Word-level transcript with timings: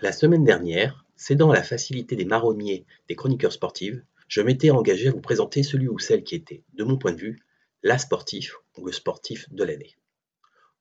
La 0.00 0.10
semaine 0.10 0.44
dernière, 0.44 1.06
cédant 1.14 1.50
à 1.50 1.54
la 1.54 1.62
facilité 1.62 2.16
des 2.16 2.24
marronniers 2.24 2.84
des 3.08 3.14
chroniqueurs 3.14 3.52
sportifs, 3.52 4.00
je 4.26 4.40
m'étais 4.40 4.70
engagé 4.70 5.08
à 5.08 5.12
vous 5.12 5.20
présenter 5.20 5.62
celui 5.62 5.88
ou 5.88 6.00
celle 6.00 6.24
qui 6.24 6.34
était, 6.34 6.64
de 6.74 6.82
mon 6.82 6.98
point 6.98 7.12
de 7.12 7.20
vue, 7.20 7.42
la 7.84 7.96
sportif 7.98 8.56
ou 8.76 8.86
le 8.86 8.92
sportif 8.92 9.46
de 9.52 9.62
l'année. 9.62 9.96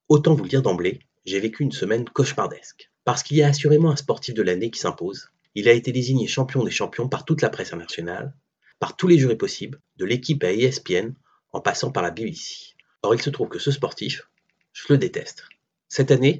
Autant 0.10 0.34
vous 0.34 0.44
le 0.44 0.49
dire 0.49 0.63
d'emblée, 0.63 0.99
j'ai 1.26 1.39
vécu 1.39 1.62
une 1.63 1.71
semaine 1.71 2.10
cauchemardesque. 2.10 2.91
Parce 3.05 3.21
qu'il 3.21 3.38
y 3.38 3.44
a 3.44 3.47
assurément 3.47 3.91
un 3.91 3.96
sportif 3.96 4.34
de 4.34 4.41
l'année 4.41 4.72
qui 4.72 4.79
s'impose. 4.79 5.30
Il 5.56 5.70
a 5.70 5.74
été 5.74 5.92
désigné 5.92 6.26
champion 6.26 6.64
des 6.64 6.72
champions 6.72 7.08
par 7.08 7.24
toute 7.24 7.42
la 7.42 7.50
presse 7.50 7.72
internationale, 7.72 8.34
par 8.80 8.98
tous 8.98 9.08
les 9.08 9.20
jurys 9.20 9.38
possibles, 9.38 9.80
de 9.98 10.06
l'équipe 10.06 10.44
à 10.44 10.52
ESPN, 10.52 11.14
en 11.52 11.62
passant 11.62 11.92
par 11.92 12.02
la 12.02 12.12
BBC. 12.12 12.74
Or, 13.04 13.14
il 13.14 13.22
se 13.22 13.30
trouve 13.30 13.50
que 13.50 13.60
ce 13.60 13.72
sportif, 13.72 14.28
je 14.72 14.86
le 14.90 14.98
déteste. 14.98 15.44
Cette 15.96 16.09
année, 16.09 16.39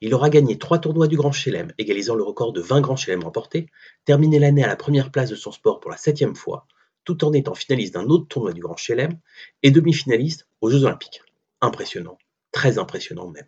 il 0.00 0.14
aura 0.14 0.30
gagné 0.30 0.56
trois 0.56 0.78
tournois 0.78 1.08
du 1.08 1.18
Grand 1.18 1.30
Chelem, 1.30 1.74
égalisant 1.76 2.14
le 2.14 2.22
record 2.22 2.54
de 2.54 2.62
20 2.62 2.80
Grands 2.80 2.96
Chelem 2.96 3.22
remportés, 3.22 3.66
terminé 4.06 4.38
l'année 4.38 4.64
à 4.64 4.66
la 4.66 4.76
première 4.76 5.12
place 5.12 5.28
de 5.28 5.36
son 5.36 5.52
sport 5.52 5.78
pour 5.78 5.90
la 5.90 5.98
septième 5.98 6.34
fois, 6.34 6.66
tout 7.04 7.22
en 7.22 7.34
étant 7.34 7.54
finaliste 7.54 7.92
d'un 7.92 8.06
autre 8.06 8.26
tournoi 8.28 8.54
du 8.54 8.62
Grand 8.62 8.78
Chelem 8.78 9.18
et 9.62 9.70
demi-finaliste 9.70 10.48
aux 10.62 10.70
Jeux 10.70 10.84
Olympiques. 10.84 11.20
Impressionnant, 11.60 12.16
très 12.50 12.78
impressionnant 12.78 13.28
même. 13.28 13.44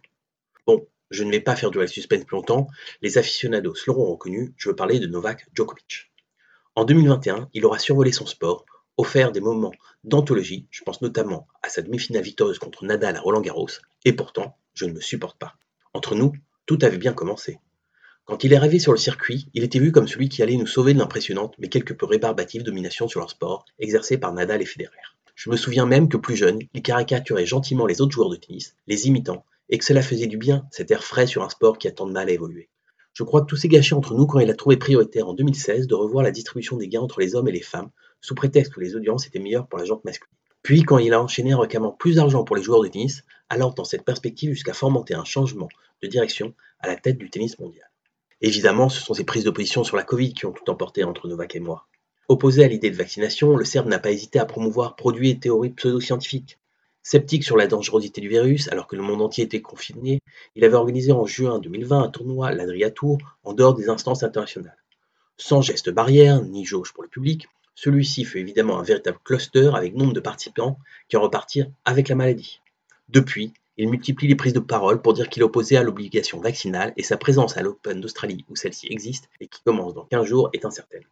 Bon, 0.67 0.87
je 1.11 1.25
ne 1.25 1.31
vais 1.31 1.41
pas 1.41 1.57
faire 1.57 1.71
durer 1.71 1.87
le 1.87 1.91
suspense 1.91 2.27
plus 2.27 2.37
longtemps, 2.37 2.67
les 3.01 3.17
aficionados 3.17 3.77
l'auront 3.87 4.11
reconnu, 4.13 4.53
je 4.59 4.69
veux 4.69 4.77
parler 4.77 4.99
de 4.99 5.07
Novak 5.07 5.47
Djokovic. 5.55 6.13
En 6.75 6.85
2021, 6.85 7.49
il 7.55 7.65
aura 7.65 7.79
survolé 7.79 8.13
son 8.13 8.27
sport, 8.27 8.67
offert 8.97 9.33
des 9.33 9.41
moments 9.41 9.73
d'anthologie, 10.05 10.67
je 10.71 10.83
pense 10.83 11.03
notamment 11.03 11.47
à 11.63 11.69
sa 11.69 11.83
demi-finale 11.83 12.23
victorieuse 12.23 12.59
contre 12.59 12.85
Nadal 12.85 13.17
à 13.17 13.21
Roland 13.21 13.41
Garros, 13.41 13.69
et 14.05 14.13
pourtant, 14.13 14.57
je 14.75 14.87
ne 14.87 14.93
me 14.93 15.01
supporte 15.01 15.39
pas. 15.39 15.55
Entre 15.95 16.15
nous, 16.15 16.33
tout 16.67 16.79
avait 16.83 16.99
bien 16.99 17.13
commencé. 17.13 17.59
Quand 18.25 18.43
il 18.43 18.53
est 18.53 18.57
arrivé 18.57 18.79
sur 18.79 18.93
le 18.93 18.99
circuit, 18.99 19.49
il 19.55 19.63
était 19.63 19.79
vu 19.79 19.93
comme 19.93 20.09
celui 20.09 20.29
qui 20.29 20.43
allait 20.43 20.57
nous 20.57 20.67
sauver 20.67 20.95
de 20.95 20.99
l'impressionnante 20.99 21.55
mais 21.59 21.69
quelque 21.69 21.95
peu 21.95 22.07
rébarbative 22.07 22.65
domination 22.65 23.07
sur 23.07 23.21
leur 23.21 23.31
sport 23.31 23.65
exercée 23.79 24.19
par 24.19 24.33
Nadal 24.33 24.63
et 24.63 24.67
Federer. 24.67 24.97
Je 25.37 25.51
me 25.51 25.57
souviens 25.57 25.87
même 25.87 26.09
que 26.09 26.17
plus 26.17 26.35
jeune, 26.35 26.59
il 26.75 26.83
caricaturait 26.83 27.47
gentiment 27.47 27.87
les 27.87 28.01
autres 28.01 28.13
joueurs 28.13 28.31
de 28.31 28.37
tennis, 28.37 28.75
les 28.87 29.07
imitant, 29.07 29.45
et 29.69 29.79
que 29.79 29.85
cela 29.85 30.03
faisait 30.03 30.27
du 30.27 30.39
bien, 30.39 30.67
cet 30.71 30.91
air 30.91 31.05
frais 31.05 31.27
sur 31.27 31.43
un 31.43 31.49
sport 31.51 31.79
qui 31.79 31.89
a 31.89 31.93
tant 31.93 32.07
de 32.07 32.13
mal 32.13 32.29
à 32.29 32.33
évoluer. 32.33 32.69
Je 33.17 33.23
crois 33.25 33.41
que 33.41 33.47
tout 33.47 33.57
s'est 33.57 33.69
gâché 33.69 33.95
entre 33.95 34.13
nous 34.13 34.27
quand 34.27 34.41
il 34.41 34.51
a 34.51 34.55
trouvé 34.55 34.77
prioritaire 34.77 35.27
en 35.27 35.33
2016 35.33 35.87
de 35.87 35.95
revoir 35.95 36.23
la 36.23 36.31
distribution 36.31 36.77
des 36.77 36.87
gains 36.87 37.01
entre 37.01 37.21
les 37.21 37.35
hommes 37.35 37.49
et 37.49 37.53
les 37.53 37.63
femmes, 37.63 37.89
sous 38.21 38.35
prétexte 38.35 38.75
que 38.75 38.81
les 38.81 38.95
audiences 38.95 39.27
étaient 39.27 39.39
meilleures 39.39 39.67
pour 39.69 39.79
la 39.79 39.87
jante 39.87 40.05
masculine. 40.05 40.37
Puis 40.61 40.83
quand 40.83 40.99
il 40.99 41.15
a 41.15 41.23
enchaîné 41.23 41.55
en 41.55 41.61
réclamant 41.61 41.93
plus 41.93 42.17
d'argent 42.17 42.45
pour 42.45 42.57
les 42.57 42.63
joueurs 42.63 42.83
de 42.83 42.89
tennis, 42.89 43.25
allant 43.49 43.71
dans 43.71 43.85
cette 43.85 44.05
perspective 44.05 44.51
jusqu'à 44.51 44.75
fomenter 44.75 45.15
un 45.15 45.25
changement 45.25 45.71
de 46.03 46.09
direction 46.09 46.53
à 46.79 46.89
la 46.89 46.97
tête 46.97 47.17
du 47.17 47.31
tennis 47.31 47.59
mondial. 47.59 47.91
Évidemment, 48.43 48.91
ce 48.91 49.01
sont 49.01 49.15
ces 49.15 49.25
prises 49.25 49.45
d'opposition 49.45 49.83
sur 49.83 49.97
la 49.97 50.03
Covid 50.03 50.35
qui 50.35 50.45
ont 50.45 50.53
tout 50.53 50.69
emporté 50.69 51.03
entre 51.03 51.27
Novak 51.27 51.57
et 51.57 51.61
moi. 51.61 51.87
Opposé 52.29 52.65
à 52.65 52.69
l'idée 52.69 52.91
de 52.91 52.97
vaccination, 52.97 53.57
le 53.57 53.65
Serbe 53.65 53.89
n'a 53.89 53.99
pas 53.99 54.11
hésité 54.11 54.39
à 54.39 54.45
promouvoir 54.45 54.95
produits 54.95 55.31
et 55.31 55.39
théories 55.39 55.71
pseudo-scientifiques. 55.71 56.59
Sceptique 57.09 57.45
sur 57.45 57.57
la 57.57 57.69
dangerosité 57.69 58.21
du 58.21 58.29
virus, 58.29 58.67
alors 58.73 58.89
que 58.89 58.97
le 58.97 59.03
monde 59.03 59.23
entier 59.23 59.45
était 59.45 59.63
confiné, 59.63 60.19
il 60.57 60.65
avait 60.65 60.75
organisé 60.75 61.13
en 61.13 61.25
juin 61.25 61.61
2020 61.61 62.03
un 62.03 62.09
tournoi, 62.09 62.51
l'Adria 62.51 62.91
Tour, 62.91 63.19
en 63.45 63.53
dehors 63.53 63.75
des 63.75 63.89
instances 63.89 64.25
internationales. 64.25 64.83
Sans 65.37 65.63
geste 65.63 65.91
barrière, 65.91 66.43
ni 66.43 66.65
jauge 66.65 66.93
pour 66.93 67.05
le 67.05 67.09
public, 67.09 67.47
celui-ci 67.77 68.25
fut 68.25 68.41
évidemment 68.41 68.81
un 68.81 68.83
véritable 68.83 69.19
cluster 69.23 69.71
avec 69.77 69.95
nombre 69.95 70.15
de 70.15 70.19
participants 70.19 70.81
qui 71.09 71.17
en 71.17 71.21
repartirent 71.21 71.71
avec 71.85 72.09
la 72.09 72.17
maladie. 72.17 72.61
Depuis, 73.09 73.53
il 73.77 73.89
multiplie 73.89 74.27
les 74.27 74.35
prises 74.35 74.55
de 74.55 74.59
parole 74.59 75.01
pour 75.01 75.15
dire 75.15 75.29
qu'il 75.29 75.43
est 75.43 75.47
opposé 75.47 75.77
à 75.77 75.85
l'obligation 75.85 76.41
vaccinale 76.41 76.93
et 76.97 77.05
sa 77.05 77.17
présence 77.17 77.57
à 77.57 77.63
l'Open 77.63 78.01
d'Australie 78.01 78.45
où 78.49 78.57
celle-ci 78.57 78.89
existe 78.91 79.29
et 79.39 79.47
qui 79.47 79.63
commence 79.63 79.95
dans 79.95 80.07
15 80.07 80.27
jours 80.27 80.51
est 80.53 80.65
incertaine. 80.65 81.05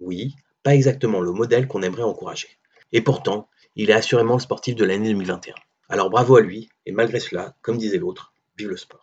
Oui, 0.00 0.34
pas 0.62 0.74
exactement 0.74 1.22
le 1.22 1.32
modèle 1.32 1.66
qu'on 1.66 1.80
aimerait 1.80 2.02
encourager. 2.02 2.48
Et 2.92 3.02
pourtant, 3.02 3.48
il 3.76 3.90
est 3.90 3.94
assurément 3.94 4.34
le 4.34 4.40
sportif 4.40 4.74
de 4.74 4.84
l'année 4.84 5.08
2021. 5.10 5.54
Alors 5.88 6.10
bravo 6.10 6.36
à 6.36 6.40
lui, 6.40 6.68
et 6.86 6.92
malgré 6.92 7.20
cela, 7.20 7.56
comme 7.62 7.78
disait 7.78 7.98
l'autre, 7.98 8.32
vive 8.56 8.68
le 8.68 8.76
sport. 8.76 9.02